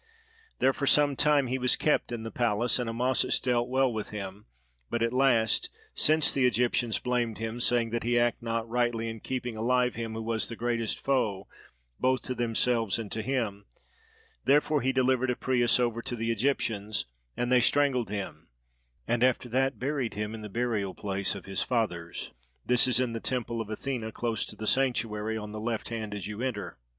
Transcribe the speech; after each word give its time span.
There 0.57 0.73
for 0.73 0.87
some 0.87 1.15
time 1.15 1.45
he 1.45 1.59
was 1.59 1.75
kept 1.75 2.11
in 2.11 2.23
the 2.23 2.31
palace, 2.31 2.79
and 2.79 2.89
Amasis 2.89 3.39
dealt 3.39 3.69
well 3.69 3.93
with 3.93 4.09
him 4.09 4.47
but 4.89 5.03
at 5.03 5.13
last, 5.13 5.69
since 5.93 6.31
the 6.31 6.47
Egyptians 6.47 6.97
blamed 6.97 7.37
him, 7.37 7.59
saying 7.59 7.91
that 7.91 8.01
he 8.01 8.17
acted 8.17 8.41
not 8.43 8.67
rightly 8.67 9.07
in 9.07 9.19
keeping 9.19 9.55
alive 9.55 9.93
him 9.93 10.15
who 10.15 10.23
was 10.23 10.49
the 10.49 10.55
greatest 10.55 10.97
foe 10.99 11.47
both 11.99 12.23
to 12.23 12.33
themselves 12.33 12.97
and 12.97 13.11
to 13.11 13.21
him, 13.21 13.67
therefore 14.43 14.81
he 14.81 14.91
delivered 14.91 15.29
Apries 15.29 15.79
over 15.79 16.01
to 16.01 16.15
the 16.15 16.31
Egyptians; 16.31 17.05
and 17.37 17.51
they 17.51 17.61
strangled 17.61 18.09
him, 18.09 18.49
and 19.07 19.21
after 19.23 19.47
that 19.49 19.77
buried 19.77 20.15
him 20.15 20.33
in 20.33 20.41
the 20.41 20.49
burial 20.49 20.95
place 20.95 21.35
of 21.35 21.45
his 21.45 21.61
fathers: 21.61 22.31
this 22.65 22.87
is 22.87 22.99
in 22.99 23.13
the 23.13 23.19
temple 23.19 23.61
of 23.61 23.69
Athene, 23.69 24.11
close 24.13 24.47
to 24.47 24.55
the 24.55 24.65
sanctuary, 24.65 25.37
on 25.37 25.51
the 25.51 25.59
left 25.61 25.89
hand 25.89 26.15
as 26.15 26.25
you 26.25 26.41
enter. 26.41 26.79